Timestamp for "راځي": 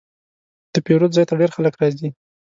1.81-2.09